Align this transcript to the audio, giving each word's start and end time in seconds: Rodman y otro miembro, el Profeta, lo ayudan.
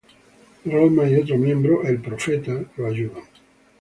Rodman 0.65 1.11
y 1.11 1.15
otro 1.17 1.37
miembro, 1.37 1.83
el 1.83 2.01
Profeta, 2.01 2.59
lo 2.77 2.87
ayudan. 2.87 3.21